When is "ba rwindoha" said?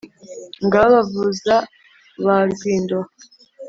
2.23-3.09